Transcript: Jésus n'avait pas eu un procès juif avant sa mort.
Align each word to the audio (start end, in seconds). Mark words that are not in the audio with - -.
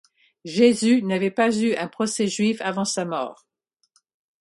Jésus 0.45 1.03
n'avait 1.03 1.29
pas 1.29 1.55
eu 1.55 1.75
un 1.75 1.87
procès 1.87 2.25
juif 2.27 2.59
avant 2.61 2.85
sa 2.85 3.05
mort. 3.05 3.45